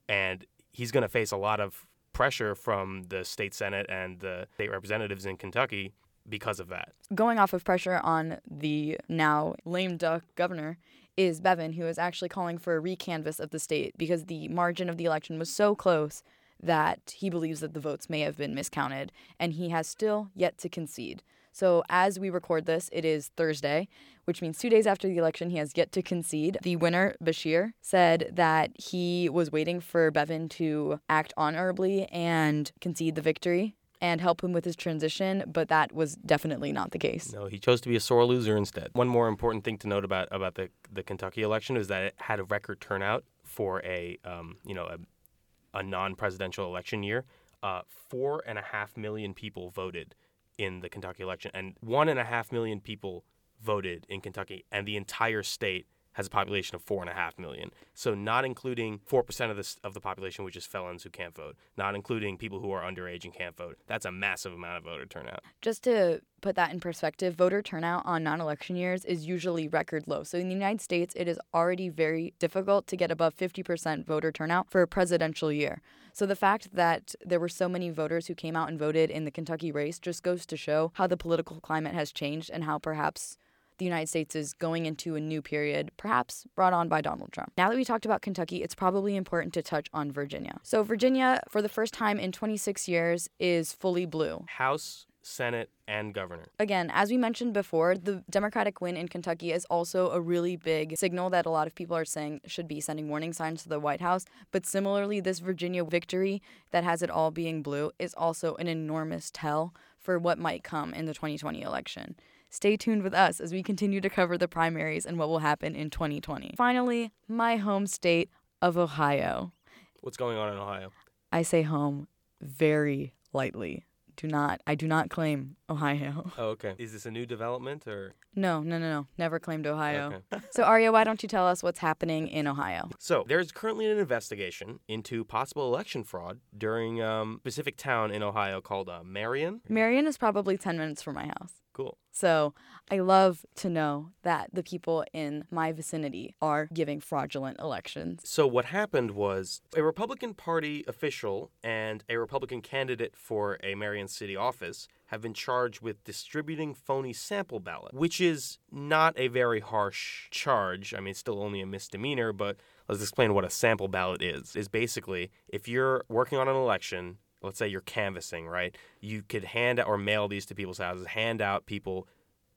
And 0.09 0.47
he's 0.73 0.93
going 0.93 1.03
to 1.03 1.09
face 1.09 1.33
a 1.33 1.37
lot 1.37 1.61
of 1.61 1.87
pressure 2.13 2.55
from 2.55 3.05
the 3.09 3.25
state 3.25 3.55
Senate 3.55 3.87
and 3.89 4.21
the 4.21 4.47
state 4.55 4.71
representatives 4.71 5.27
in 5.27 5.37
Kentucky 5.37 5.93
because 6.29 6.61
of 6.61 6.69
that. 6.69 6.93
Going 7.15 7.39
off 7.39 7.53
of 7.53 7.65
pressure 7.65 8.01
on 8.03 8.39
the 8.51 8.99
now 9.09 9.55
lame 9.65 9.97
duck 9.97 10.25
governor 10.35 10.79
is 11.17 11.41
Bevin, 11.41 11.75
who 11.75 11.87
is 11.87 11.99
actually 11.99 12.29
calling 12.29 12.59
for 12.59 12.77
a 12.77 12.83
recanvass 12.83 13.41
of 13.41 13.51
the 13.51 13.59
state 13.59 13.95
because 13.97 14.25
the 14.25 14.49
margin 14.49 14.89
of 14.89 14.97
the 14.97 15.05
election 15.05 15.39
was 15.39 15.51
so 15.51 15.75
close 15.75 16.23
that 16.63 17.15
he 17.17 17.31
believes 17.31 17.61
that 17.61 17.75
the 17.75 17.81
votes 17.81 18.09
may 18.09 18.21
have 18.21 18.37
been 18.37 18.55
miscounted, 18.55 19.13
and 19.39 19.55
he 19.55 19.69
has 19.69 19.87
still 19.87 20.31
yet 20.35 20.57
to 20.59 20.69
concede. 20.69 21.23
So, 21.57 21.83
as 21.89 22.19
we 22.19 22.29
record 22.29 22.67
this, 22.67 22.91
it 22.93 23.07
is 23.07 23.31
Thursday, 23.35 23.89
which 24.27 24.43
means 24.43 24.59
two 24.59 24.69
days 24.69 24.87
after 24.87 25.09
the 25.09 25.17
election, 25.17 25.49
he 25.49 25.57
has 25.57 25.73
yet 25.75 25.91
to 25.93 26.03
concede. 26.03 26.59
The 26.61 26.77
winner, 26.77 27.15
Beshear, 27.25 27.73
said 27.81 28.31
that 28.35 28.73
he 28.75 29.31
was 29.31 29.51
waiting 29.51 29.81
for 29.81 30.11
Bevin 30.11 30.51
to 30.51 31.01
act 31.09 31.33
honorably 31.35 32.05
and 32.09 32.71
concede 32.83 33.15
the 33.15 33.23
victory 33.23 33.75
and 34.03 34.21
help 34.21 34.45
him 34.45 34.53
with 34.53 34.67
his 34.67 34.77
transition, 34.77 35.45
but 35.47 35.69
that 35.69 35.93
was 35.93 36.17
definitely 36.17 36.73
not 36.73 36.91
the 36.91 36.99
case. 36.99 37.33
No, 37.33 37.47
he 37.47 37.59
chose 37.59 37.81
to 37.81 37.89
be 37.89 37.97
a 37.97 38.01
sore 38.01 38.27
loser 38.27 38.55
instead. 38.55 38.91
One 38.93 39.09
more 39.09 39.27
important 39.27 39.65
thing 39.65 39.79
to 39.79 39.89
note 39.89 40.05
about 40.05 40.29
about 40.31 40.57
the 40.57 40.69
the 40.93 41.03
Kentucky 41.03 41.41
election 41.41 41.79
is 41.79 41.89
that 41.89 42.03
it 42.03 42.15
had 42.19 42.39
a 42.39 42.45
record 42.45 42.83
turnout 42.83 43.25
for 43.45 43.83
a 43.83 44.19
um, 44.27 44.57
you 44.67 44.75
know 44.75 44.85
a, 44.85 45.79
a 45.79 45.83
non-presidential 45.83 46.67
election 46.67 47.03
year. 47.03 47.25
Uh, 47.63 47.81
four 47.89 48.43
and 48.47 48.59
a 48.59 48.63
half 48.63 48.95
million 48.99 49.33
people 49.33 49.71
voted 49.71 50.15
in 50.59 50.81
the 50.81 50.89
Kentucky 50.89 51.23
election, 51.23 51.51
and 51.55 51.75
one 51.81 52.09
and 52.09 52.19
a 52.19 52.25
half 52.25 52.53
million 52.53 52.81
people 52.81 53.25
voted 53.63 54.07
in 54.09 54.21
Kentucky, 54.21 54.65
and 54.71 54.87
the 54.87 54.97
entire 54.97 55.43
state 55.43 55.87
has 56.17 56.27
a 56.27 56.31
population 56.31 56.75
of 56.75 56.83
four 56.83 57.03
and 57.03 57.11
a 57.11 57.13
half 57.13 57.39
million. 57.39 57.71
So 57.95 58.15
not 58.15 58.47
including 58.47 59.01
four 59.05 59.23
percent 59.23 59.51
of 59.51 59.57
the 59.59 59.77
of 59.85 59.93
the 59.93 60.01
population, 60.01 60.45
which 60.45 60.57
is 60.57 60.65
felons 60.65 61.03
who 61.03 61.11
can't 61.11 61.35
vote, 61.35 61.57
not 61.77 61.95
including 61.95 62.39
people 62.39 62.61
who 62.61 62.71
are 62.73 62.83
underage 62.83 63.25
and 63.25 63.35
can't 63.35 63.55
vote. 63.55 63.77
That's 63.87 64.07
a 64.07 64.11
massive 64.11 64.55
amount 64.55 64.79
of 64.79 64.85
voter 64.85 65.05
turnout. 65.05 65.41
Just 65.61 65.85
to 65.85 66.23
put 66.41 66.57
that 66.57 66.73
in 66.73 66.81
perspective, 66.81 67.35
voter 67.35 67.61
turnout 67.61 68.03
on 68.07 68.23
non-election 68.23 68.77
years 68.77 69.05
is 69.05 69.27
usually 69.27 69.69
record 69.69 70.05
low. 70.07 70.23
So 70.23 70.39
in 70.39 70.49
the 70.49 70.55
United 70.55 70.81
States, 70.81 71.15
it 71.17 71.29
is 71.29 71.39
already 71.53 71.89
very 71.91 72.33
difficult 72.39 72.87
to 72.87 72.97
get 72.97 73.11
above 73.11 73.37
50% 73.37 74.07
voter 74.07 74.33
turnout 74.33 74.71
for 74.71 74.81
a 74.81 74.87
presidential 74.87 75.53
year. 75.53 75.83
So 76.13 76.25
the 76.25 76.37
fact 76.37 76.69
that 76.73 77.15
there 77.25 77.41
were 77.41 77.49
so 77.49 77.69
many 77.69 77.91
voters 77.91 78.27
who 78.27 78.35
came 78.35 78.57
out 78.57 78.69
and 78.69 78.79
voted 78.79 79.11
in 79.11 79.25
the 79.25 79.31
Kentucky 79.31 79.71
race 79.71 79.99
just 79.99 80.23
goes 80.23 80.47
to 80.47 80.57
show 80.57 80.93
how 80.95 81.07
the 81.07 81.17
political 81.17 81.61
climate 81.61 81.95
has 81.95 82.11
changed 82.11 82.51
and 82.51 82.65
how 82.65 82.79
perhaps 82.79 83.37
the 83.79 83.85
United 83.85 84.09
States 84.09 84.35
is 84.35 84.53
going 84.53 84.87
into 84.87 85.17
a 85.17 85.21
new 85.21 85.43
period, 85.43 85.91
perhaps 85.97 86.47
brought 86.55 86.73
on 86.73 86.89
by 86.89 87.01
Donald 87.01 87.33
Trump. 87.33 87.53
Now 87.57 87.69
that 87.69 87.77
we 87.77 87.85
talked 87.85 88.05
about 88.05 88.23
Kentucky, 88.23 88.63
it's 88.63 88.75
probably 88.75 89.17
important 89.17 89.55
to 89.55 89.63
touch 89.63 89.89
on 89.93 90.11
Virginia. 90.11 90.61
So, 90.63 90.83
Virginia, 90.83 91.41
for 91.49 91.63
the 91.63 91.69
first 91.69 91.95
time 91.95 92.19
in 92.19 92.33
26 92.33 92.89
years, 92.89 93.29
is 93.39 93.73
fully 93.73 94.07
blue. 94.07 94.45
House, 94.49 95.07
Senate, 95.23 95.71
and 95.89 96.15
governor. 96.15 96.47
Again, 96.59 96.91
as 96.95 97.11
we 97.11 97.17
mentioned 97.17 97.53
before, 97.53 97.97
the 97.97 98.23
Democratic 98.31 98.81
win 98.81 98.97
in 98.97 99.09
Kentucky 99.09 99.53
is 99.53 99.65
also 99.67 100.11
a 100.11 100.21
really 100.21 100.57
big 100.57 100.97
signal 100.97 101.31
that 101.31 101.47
a 101.47 101.51
lot 101.51 101.67
of 101.67 101.75
people 101.75 101.97
are 101.97 102.05
saying 102.05 102.41
should 102.47 102.69
be 102.69 102.81
sending 102.81 103.09
warning 103.09 103.33
signs 103.33 103.63
to 103.65 103.69
the 103.69 103.81
White 103.81 104.01
House. 104.01 104.25
But 104.53 104.67
similarly, 104.67 105.21
this 105.21 105.41
Virginia 105.41 105.85
victory 105.85 106.43
that 106.71 106.85
has 106.85 107.03
it 107.03 107.11
all 107.11 107.31
being 107.31 107.63
blue 107.63 107.91
is 107.99 108.15
also 108.15 108.55
an 108.57 108.69
enormous 108.69 109.31
tell 109.33 109.75
for 109.99 110.19
what 110.19 110.39
might 110.39 110.63
come 110.63 110.95
in 110.95 111.07
the 111.07 111.15
2020 111.15 111.61
election. 111.61 112.15
Stay 112.49 112.77
tuned 112.77 113.03
with 113.03 113.15
us 113.15 113.41
as 113.41 113.53
we 113.53 113.63
continue 113.63 114.01
to 114.01 114.09
cover 114.09 114.39
the 114.39 114.49
primaries 114.49 115.05
and 115.05 115.19
what 115.19 115.29
will 115.29 115.41
happen 115.41 115.75
in 115.75 115.91
2020. 115.91 116.55
Finally, 116.57 117.13
my 117.29 117.57
home 117.57 117.87
state, 117.87 118.31
of 118.63 118.77
Ohio. 118.77 119.53
What's 120.01 120.17
going 120.17 120.37
on 120.39 120.53
in 120.53 120.59
Ohio? 120.59 120.91
I 121.33 121.43
say 121.43 121.63
home 121.63 122.09
very 122.41 123.15
lightly. 123.33 123.87
Do 124.17 124.29
not, 124.29 124.63
I 124.67 124.75
do 124.75 124.89
not 124.89 125.11
claim 125.11 125.57
Ohio. 125.69 126.33
Oh, 126.39 126.49
okay. 126.49 126.75
Is 126.79 126.93
this 126.93 127.05
a 127.05 127.11
new 127.11 127.27
development 127.27 127.87
or? 127.87 128.15
No, 128.35 128.63
no, 128.63 128.79
no, 128.79 128.89
no. 128.89 129.07
Never 129.19 129.39
claimed 129.39 129.67
Ohio. 129.67 130.23
Okay. 130.31 130.47
So, 130.51 130.63
Arya, 130.63 130.91
why 130.91 131.05
don't 131.05 131.23
you 131.23 131.29
tell 131.29 131.47
us 131.47 131.63
what's 131.63 131.81
happening 131.81 132.29
in 132.29 132.47
Ohio? 132.47 132.89
So 132.99 133.25
there's 133.29 133.53
currently 133.53 133.91
an 133.91 133.99
investigation 133.99 134.81
into 134.89 135.23
possible 135.25 135.67
election 135.67 136.03
fraud 136.03 136.41
during 136.57 137.03
um, 137.03 137.39
specific 137.43 137.77
town 137.77 138.11
in 138.11 138.23
Ohio 138.23 138.63
called 138.63 138.89
uh, 138.89 139.03
Marion. 139.05 139.61
Marion 139.69 140.07
is 140.07 140.17
probably 140.17 140.57
10 140.57 140.79
minutes 140.79 141.03
from 141.03 141.15
my 141.15 141.27
house. 141.27 141.53
Cool. 141.77 141.99
So 142.11 142.55
I 142.91 143.01
love 143.01 143.45
to 143.57 143.69
know 143.69 144.13
that 144.23 144.49
the 144.51 144.63
people 144.63 145.05
in 145.13 145.45
my 145.51 145.73
vicinity 145.73 146.35
are 146.41 146.71
giving 146.73 147.01
fraudulent 147.01 147.61
elections. 147.61 148.23
So 148.25 148.47
what 148.47 148.65
happened 148.65 149.11
was 149.11 149.61
a 149.77 149.83
Republican 149.83 150.33
Party 150.33 150.85
official 150.89 151.51
and 151.63 152.03
a 152.09 152.17
Republican 152.17 152.63
candidate 152.63 153.15
for 153.15 153.59
a 153.63 153.75
Marion 153.75 154.09
City 154.09 154.35
office 154.35 154.89
have 155.09 155.21
been 155.21 155.35
charged 155.35 155.83
with 155.83 156.03
distributing 156.03 156.73
phony 156.73 157.13
sample 157.13 157.61
ballots, 157.61 157.93
which 157.93 158.23
is 158.23 158.57
not 158.73 159.13
a 159.19 159.29
very 159.29 159.61
harsh 159.61 160.31
charge. 160.31 160.95
I 160.95 161.01
mean, 161.01 161.09
it's 161.09 161.19
still 161.19 161.43
only 161.43 161.61
a 161.61 161.67
misdemeanor, 161.67 162.33
but 162.33 162.57
let's 162.89 163.03
explain 163.03 163.35
what 163.35 163.45
a 163.45 163.51
sample 163.51 163.89
ballot 163.89 164.23
is. 164.23 164.57
Is 164.57 164.69
basically 164.69 165.31
if 165.49 165.69
you're 165.69 166.07
working 166.09 166.39
on 166.39 166.49
an 166.49 166.57
election, 166.57 167.19
let's 167.43 167.59
say 167.59 167.69
you're 167.69 167.81
canvassing, 167.81 168.47
right? 168.47 168.77
You 169.01 169.23
could 169.23 169.45
hand 169.45 169.79
out 169.79 169.87
or 169.87 169.99
mail 169.99 170.29
these 170.29 170.47
to 170.47 170.55
people's 170.55 170.79
houses, 170.79 171.09
hand 171.09 171.41
out 171.41 171.67
people 171.67 172.09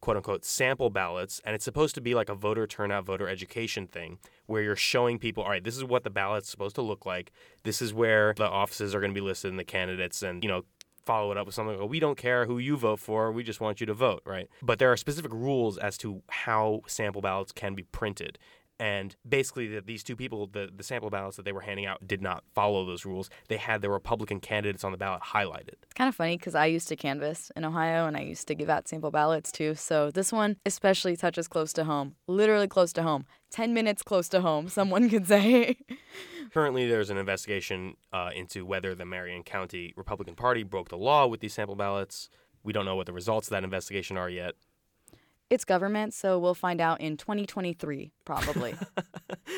quote 0.01 0.17
unquote 0.17 0.45
sample 0.45 0.89
ballots 0.89 1.41
and 1.43 1.53
it's 1.53 1.65
supposed 1.65 1.93
to 1.95 2.01
be 2.01 2.15
like 2.15 2.29
a 2.29 2.36
voter 2.36 2.65
turnout 2.65 3.05
voter 3.05 3.27
education 3.27 3.86
thing 3.88 4.17
where 4.45 4.62
you're 4.62 4.75
showing 4.75 5.19
people 5.19 5.43
all 5.43 5.50
right 5.50 5.63
this 5.63 5.75
is 5.75 5.83
what 5.83 6.03
the 6.03 6.09
ballot's 6.09 6.50
supposed 6.50 6.75
to 6.75 6.81
look 6.81 7.05
like. 7.05 7.31
This 7.63 7.81
is 7.81 7.93
where 7.93 8.33
the 8.38 8.48
offices 8.48 8.95
are 8.95 9.00
going 9.00 9.12
to 9.12 9.19
be 9.19 9.25
listed 9.25 9.51
and 9.51 9.59
the 9.59 9.65
candidates 9.65 10.24
and 10.24 10.43
you 10.43 10.50
know 10.50 10.63
follow 11.05 11.31
it 11.31 11.38
up 11.38 11.48
with 11.48 11.55
something 11.55 11.79
like, 11.79 11.89
we 11.89 12.00
don't 12.00 12.17
care 12.17 12.45
who 12.45 12.59
you 12.59 12.77
vote 12.77 13.00
for 13.00 13.31
we 13.31 13.43
just 13.43 13.59
want 13.59 13.79
you 13.81 13.86
to 13.86 13.93
vote 13.93 14.21
right? 14.25 14.48
But 14.62 14.79
there 14.79 14.91
are 14.91 14.98
specific 14.98 15.33
rules 15.33 15.77
as 15.77 15.98
to 16.00 16.21
how 16.29 16.81
sample 16.88 17.21
ballots 17.21 17.51
can 17.51 17.75
be 17.75 17.83
printed 17.83 18.39
and 18.79 19.15
basically, 19.27 19.67
the, 19.67 19.81
these 19.81 20.03
two 20.03 20.15
people, 20.15 20.48
the, 20.48 20.69
the 20.74 20.83
sample 20.83 21.09
ballots 21.09 21.36
that 21.36 21.43
they 21.43 21.51
were 21.51 21.62
handing 21.62 21.86
out, 21.86 22.07
did 22.07 22.21
not 22.21 22.43
follow 22.53 22.86
those 22.86 23.05
rules. 23.05 23.29
They 23.50 23.57
had 23.57 23.81
the 23.81 23.89
Republican 23.89 24.39
candidates 24.39 24.83
on 24.83 24.91
the 24.91 24.98
ballot 24.98 25.21
highlighted. 25.21 25.74
It's 25.83 25.93
kind 25.95 26.07
of 26.07 26.15
funny 26.15 26.38
because 26.38 26.55
I 26.55 26.67
used 26.67 26.88
to 26.88 26.95
canvass 26.95 27.51
in 27.55 27.65
Ohio 27.65 28.05
and 28.05 28.15
I 28.15 28.21
used 28.21 28.48
to 28.48 28.55
give 28.55 28.69
out 28.69 28.88
sample 28.88 29.12
ballots 29.12 29.51
too. 29.51 29.75
So 29.75 30.12
this 30.12 30.31
one 30.31 30.57
especially 30.65 31.17
touches 31.17 31.48
close 31.48 31.74
to 31.74 31.83
home, 31.83 32.15
literally 32.27 32.67
close 32.67 32.93
to 32.93 33.03
home. 33.03 33.25
10 33.51 33.74
minutes 33.74 34.03
close 34.03 34.29
to 34.29 34.41
home, 34.41 34.69
someone 34.69 35.09
could 35.09 35.27
say. 35.27 35.77
Currently, 36.53 36.88
there's 36.88 37.09
an 37.09 37.17
investigation 37.17 37.95
uh, 38.13 38.29
into 38.36 38.65
whether 38.65 38.95
the 38.95 39.05
Marion 39.05 39.43
County 39.43 39.93
Republican 39.98 40.36
Party 40.36 40.63
broke 40.63 40.89
the 40.89 40.98
law 40.98 41.27
with 41.27 41.41
these 41.41 41.53
sample 41.53 41.75
ballots. 41.75 42.29
We 42.63 42.74
don't 42.74 42.86
know 42.86 42.95
what 42.95 43.05
the 43.05 43.13
results 43.13 43.48
of 43.48 43.51
that 43.51 43.63
investigation 43.63 44.17
are 44.17 44.29
yet. 44.29 44.53
It's 45.49 45.65
government, 45.65 46.13
so 46.13 46.37
we'll 46.37 46.53
find 46.53 46.79
out 46.79 47.01
in 47.01 47.17
2023, 47.17 48.11
probably. 48.23 48.75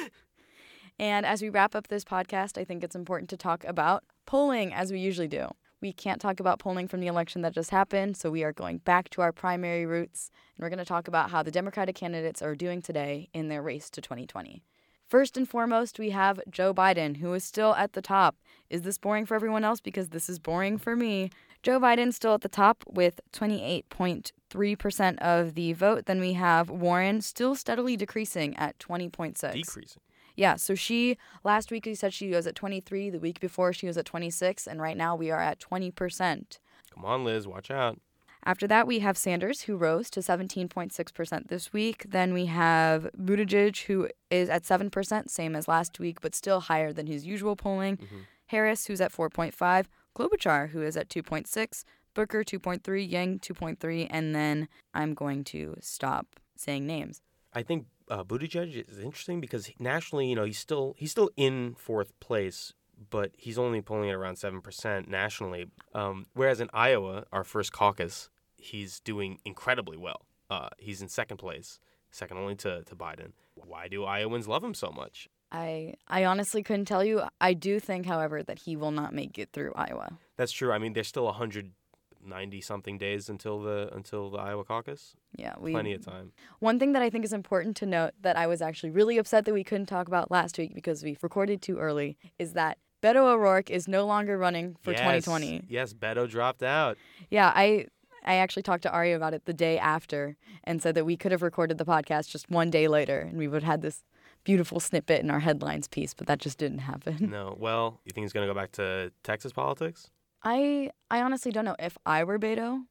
and 1.00 1.26
as 1.26 1.42
we 1.42 1.50
wrap 1.50 1.76
up 1.76 1.90
this 1.90 2.06
podcast, 2.06 2.58
I 2.58 2.64
think 2.64 2.82
it's 2.82 2.96
important 2.96 3.30
to 3.32 3.38
talk 3.38 3.66
about 3.66 4.06
polling 4.26 4.74
as 4.74 4.94
we 4.94 5.00
usually 5.00 5.28
do. 5.28 5.50
We 5.82 5.92
can't 5.92 6.22
talk 6.22 6.40
about 6.40 6.60
polling 6.60 6.88
from 6.88 7.02
the 7.02 7.08
election 7.08 7.42
that 7.42 7.54
just 7.54 7.72
happened, 7.72 8.16
so 8.16 8.32
we 8.32 8.44
are 8.44 8.54
going 8.54 8.78
back 8.78 9.10
to 9.10 9.22
our 9.22 9.34
primary 9.34 9.86
roots, 9.86 10.32
and 10.56 10.64
we're 10.64 10.70
going 10.70 10.80
to 10.80 10.86
talk 10.86 11.10
about 11.10 11.32
how 11.32 11.44
the 11.44 11.52
Democratic 11.52 11.96
candidates 11.96 12.42
are 12.42 12.56
doing 12.56 12.82
today 12.82 13.28
in 13.34 13.50
their 13.50 13.62
race 13.62 13.90
to 13.90 14.00
2020. 14.00 14.64
First 15.12 15.36
and 15.36 15.46
foremost, 15.48 16.00
we 16.00 16.12
have 16.12 16.40
Joe 16.50 16.74
Biden, 16.74 17.18
who 17.18 17.34
is 17.34 17.44
still 17.44 17.76
at 17.76 17.92
the 17.92 18.02
top. 18.02 18.38
Is 18.70 18.84
this 18.84 18.98
boring 18.98 19.26
for 19.26 19.36
everyone 19.36 19.66
else? 19.66 19.82
Because 19.82 20.08
this 20.08 20.30
is 20.30 20.40
boring 20.40 20.78
for 20.78 20.96
me. 20.96 21.32
Joe 21.64 21.82
Biden's 21.82 22.16
still 22.16 22.34
at 22.34 22.40
the 22.40 22.48
top 22.48 22.86
with 22.88 23.20
28.3% 23.34 25.18
of 25.18 25.56
the 25.56 25.74
vote. 25.74 26.06
Then 26.06 26.22
we 26.22 26.32
have 26.32 26.70
Warren 26.70 27.20
still 27.20 27.56
steadily 27.56 27.98
decreasing 27.98 28.56
at 28.56 28.80
20.6. 28.80 29.52
Decreasing. 29.52 30.02
Yeah, 30.38 30.56
so 30.56 30.76
she 30.76 31.18
last 31.44 31.72
week 31.72 31.86
you 31.86 31.96
said 31.96 32.14
she 32.14 32.30
was 32.30 32.48
at 32.48 32.56
23, 32.56 33.10
the 33.10 33.20
week 33.20 33.42
before 33.42 33.74
she 33.74 33.88
was 33.88 33.98
at 33.98 34.06
26, 34.06 34.66
and 34.66 34.82
right 34.82 34.96
now 34.96 35.18
we 35.18 35.30
are 35.30 35.42
at 35.42 35.60
20%. 35.60 36.60
Come 36.90 37.04
on, 37.04 37.26
Liz, 37.26 37.46
watch 37.46 37.70
out. 37.70 38.00
After 38.44 38.68
that, 38.68 38.88
we 38.88 39.00
have 39.00 39.18
Sanders, 39.18 39.62
who 39.62 39.76
rose 39.76 40.10
to 40.12 40.20
17.6% 40.20 41.48
this 41.48 41.72
week. 41.72 42.06
Then 42.10 42.34
we 42.34 42.48
have 42.48 43.10
Buttigieg, 43.18 43.84
who 43.84 44.10
is 44.32 44.50
at 44.50 44.64
7%, 44.64 45.30
same 45.30 45.56
as 45.56 45.68
last 45.68 46.00
week, 46.00 46.22
but 46.22 46.34
still 46.34 46.62
higher 46.62 46.92
than 46.92 47.06
his 47.06 47.26
usual 47.26 47.56
polling. 47.56 47.98
Mm-hmm. 47.98 48.20
Harris, 48.48 48.88
who's 48.88 49.00
at 49.00 49.12
4.5. 49.12 49.86
Klobuchar, 50.16 50.70
who 50.70 50.82
is 50.82 50.98
at 50.98 51.10
2.6. 51.10 51.84
Booker, 52.14 52.44
2.3. 52.44 53.10
Yang, 53.10 53.40
2.3. 53.40 54.08
And 54.10 54.36
then 54.36 54.68
I'm 54.94 55.14
going 55.14 55.44
to 55.46 55.78
stop 55.80 56.28
saying 56.56 56.86
names. 56.86 57.22
I 57.54 57.64
think 57.64 57.86
uh, 58.10 58.24
Buttigieg 58.24 58.90
is 58.90 59.00
interesting 59.00 59.40
because 59.40 59.70
nationally, 59.80 60.28
you 60.28 60.36
know, 60.36 60.44
he's 60.46 60.60
still 60.60 60.96
he's 60.98 61.12
still 61.12 61.30
in 61.38 61.76
fourth 61.76 62.18
place, 62.20 62.74
but 63.10 63.32
he's 63.38 63.58
only 63.58 63.82
polling 63.82 64.10
at 64.10 64.16
around 64.16 64.38
seven 64.38 64.62
percent 64.62 65.10
nationally. 65.10 65.68
Um, 65.94 66.26
whereas 66.34 66.60
in 66.60 66.70
Iowa, 66.74 67.26
our 67.32 67.44
first 67.44 67.72
caucus, 67.72 68.30
he's 68.62 69.00
doing 69.00 69.40
incredibly 69.46 69.98
well. 69.98 70.26
Uh, 70.50 70.70
he's 70.78 71.02
in 71.02 71.10
second 71.10 71.38
place, 71.38 71.80
second 72.12 72.38
only 72.38 72.56
to, 72.56 72.84
to 72.84 72.96
Biden. 72.96 73.32
Why 73.56 73.88
do 73.88 74.06
Iowans 74.06 74.48
love 74.48 74.64
him 74.64 74.74
so 74.74 74.92
much? 74.92 75.30
I 75.52 75.96
I 76.08 76.24
honestly 76.26 76.64
couldn't 76.64 76.86
tell 76.86 77.04
you. 77.04 77.24
I 77.42 77.54
do 77.54 77.80
think, 77.80 78.06
however, 78.06 78.42
that 78.44 78.60
he 78.60 78.76
will 78.76 78.92
not 78.92 79.14
make 79.14 79.38
it 79.38 79.50
through 79.52 79.74
Iowa. 79.76 80.18
That's 80.38 80.52
true. 80.52 80.72
I 80.72 80.78
mean, 80.78 80.94
there's 80.94 81.10
still 81.10 81.26
190 81.26 82.62
something 82.62 82.98
days 82.98 83.28
until 83.28 83.62
the 83.62 83.90
until 83.94 84.30
the 84.30 84.38
Iowa 84.38 84.64
caucus. 84.64 85.16
Yeah, 85.36 85.56
we 85.60 85.72
Plenty 85.72 85.94
of 85.94 86.06
time. 86.06 86.32
One 86.60 86.80
thing 86.80 86.94
that 86.94 87.02
I 87.02 87.10
think 87.10 87.26
is 87.26 87.34
important 87.34 87.76
to 87.78 87.86
note 87.86 88.12
that 88.22 88.38
I 88.38 88.48
was 88.48 88.62
actually 88.62 88.92
really 88.92 89.18
upset 89.18 89.44
that 89.46 89.54
we 89.54 89.66
couldn't 89.66 89.88
talk 89.88 90.08
about 90.08 90.32
last 90.32 90.58
week 90.58 90.74
because 90.74 91.04
we 91.04 91.18
recorded 91.22 91.62
too 91.62 91.80
early 91.80 92.18
is 92.40 92.54
that 92.54 92.78
Beto 93.02 93.34
O'Rourke 93.34 93.70
is 93.70 93.88
no 93.88 94.06
longer 94.06 94.38
running 94.38 94.78
for 94.82 94.92
yes. 94.92 95.00
2020. 95.00 95.66
Yes, 95.68 95.94
Beto 95.94 96.30
dropped 96.30 96.64
out. 96.64 96.98
Yeah, 97.30 97.52
I 97.54 97.88
I 98.24 98.36
actually 98.36 98.64
talked 98.64 98.84
to 98.84 98.92
Ari 98.92 99.14
about 99.14 99.34
it 99.34 99.46
the 99.46 99.54
day 99.54 99.78
after 99.80 100.36
and 100.64 100.82
said 100.82 100.96
that 100.96 101.06
we 101.06 101.18
could 101.18 101.32
have 101.32 101.42
recorded 101.42 101.78
the 101.78 101.86
podcast 101.86 102.30
just 102.30 102.50
one 102.50 102.70
day 102.70 102.88
later 102.88 103.20
and 103.20 103.38
we 103.38 103.48
would 103.48 103.64
have 103.64 103.72
had 103.72 103.82
this 103.82 104.04
beautiful 104.44 104.80
snippet 104.80 105.22
in 105.22 105.30
our 105.30 105.40
headlines 105.40 105.88
piece, 105.88 106.14
but 106.14 106.28
that 106.28 106.40
just 106.40 106.58
didn't 106.58 106.80
happen. 106.80 107.30
No. 107.32 107.56
Well, 107.60 108.00
you 108.06 108.12
think 108.12 108.24
he's 108.26 108.34
gonna 108.34 108.48
go 108.48 108.54
back 108.54 108.72
to 108.74 109.12
Texas 109.24 109.52
politics? 109.54 110.10
I 110.44 110.92
I 111.10 111.22
honestly 111.22 111.52
don't 111.52 111.66
know 111.66 111.76
if 111.80 111.98
I 112.06 112.24
were 112.24 112.40
Beto, 112.40 112.84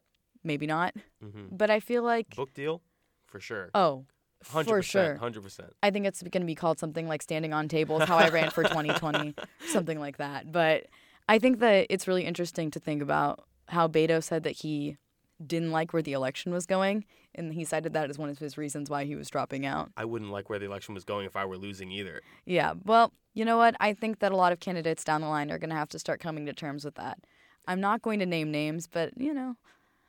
maybe 0.44 0.66
not, 0.66 0.94
Mm-hmm. 1.24 1.56
but 1.56 1.70
I 1.70 1.80
feel 1.80 2.02
like 2.02 2.34
Book 2.36 2.54
deal, 2.54 2.80
for 3.26 3.40
sure. 3.40 3.70
Oh. 3.74 4.04
for 4.42 4.64
percent. 4.64 4.84
sure. 4.84 5.16
Hundred 5.16 5.42
percent. 5.42 5.72
I 5.82 5.90
think 5.90 6.06
it's 6.06 6.22
going 6.22 6.40
to 6.42 6.46
be 6.46 6.54
called 6.54 6.78
something 6.78 7.06
like 7.08 7.22
standing 7.22 7.52
on 7.52 7.68
tables, 7.68 8.04
how 8.04 8.16
I 8.16 8.28
ran 8.30 8.50
for 8.50 8.62
2020, 8.74 9.34
something 9.68 9.98
like 10.00 10.16
that. 10.18 10.50
But 10.50 10.86
I 11.28 11.38
think 11.38 11.58
that 11.60 11.86
it's 11.90 12.08
really 12.08 12.24
interesting 12.24 12.70
to 12.70 12.80
think 12.80 13.02
about 13.02 13.44
how 13.68 13.86
Beto 13.88 14.22
said 14.22 14.44
that 14.44 14.52
he 14.56 14.96
didn't 15.44 15.70
like 15.70 15.92
where 15.92 16.02
the 16.02 16.12
election 16.12 16.52
was 16.52 16.66
going, 16.66 17.04
and 17.34 17.54
he 17.54 17.64
cited 17.64 17.92
that 17.94 18.10
as 18.10 18.18
one 18.18 18.28
of 18.28 18.38
his 18.38 18.58
reasons 18.58 18.90
why 18.90 19.04
he 19.04 19.14
was 19.16 19.28
dropping 19.30 19.64
out. 19.66 19.90
I 19.96 20.04
wouldn't 20.04 20.30
like 20.30 20.50
where 20.50 20.58
the 20.58 20.66
election 20.66 20.94
was 20.94 21.04
going 21.04 21.26
if 21.26 21.36
I 21.36 21.44
were 21.44 21.56
losing 21.56 21.90
either. 21.90 22.20
Yeah, 22.44 22.74
well, 22.84 23.12
you 23.34 23.44
know 23.44 23.56
what? 23.56 23.76
I 23.80 23.94
think 23.94 24.18
that 24.18 24.32
a 24.32 24.36
lot 24.36 24.52
of 24.52 24.60
candidates 24.60 25.04
down 25.04 25.20
the 25.20 25.28
line 25.28 25.50
are 25.50 25.58
going 25.58 25.70
to 25.70 25.76
have 25.76 25.88
to 25.90 25.98
start 25.98 26.20
coming 26.20 26.46
to 26.46 26.52
terms 26.52 26.84
with 26.84 26.96
that. 26.96 27.18
I'm 27.66 27.80
not 27.80 28.02
going 28.02 28.18
to 28.18 28.26
name 28.26 28.50
names, 28.50 28.86
but, 28.86 29.12
you 29.16 29.32
know, 29.32 29.56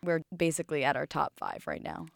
we're 0.04 0.22
basically 0.36 0.84
at 0.84 0.96
our 0.96 1.06
top 1.06 1.34
five 1.38 1.64
right 1.68 1.84
now. 1.84 2.08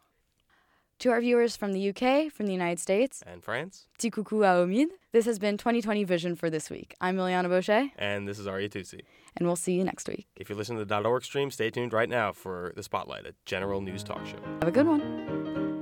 To 0.99 1.09
our 1.11 1.19
viewers 1.19 1.57
from 1.57 1.73
the 1.73 1.89
UK, 1.89 2.31
from 2.31 2.47
the 2.47 2.53
United 2.53 2.79
States, 2.79 3.21
And 3.27 3.43
France. 3.43 3.85
Petit 3.97 4.11
coucou 4.11 4.39
à 4.45 4.65
Omid. 4.65 4.87
This 5.11 5.25
has 5.25 5.37
been 5.39 5.57
2020 5.57 6.05
Vision 6.05 6.35
for 6.37 6.49
this 6.49 6.69
week. 6.69 6.95
I'm 7.01 7.17
Miliana 7.17 7.49
Boucher, 7.49 7.91
And 7.97 8.27
this 8.27 8.39
is 8.39 8.47
Arya 8.47 8.69
Tusi. 8.69 9.01
And 9.37 9.47
we'll 9.47 9.55
see 9.55 9.73
you 9.73 9.83
next 9.83 10.07
week. 10.07 10.27
If 10.35 10.49
you're 10.49 10.57
listening 10.57 10.79
to 10.79 10.85
the 10.85 11.01
.org 11.01 11.23
stream, 11.23 11.51
stay 11.51 11.69
tuned 11.69 11.93
right 11.93 12.09
now 12.09 12.31
for 12.31 12.73
the 12.75 12.83
Spotlight, 12.83 13.25
a 13.25 13.33
general 13.45 13.81
news 13.81 14.03
talk 14.03 14.25
show. 14.25 14.39
Have 14.61 14.67
a 14.67 14.71
good 14.71 14.87
one. 14.87 15.74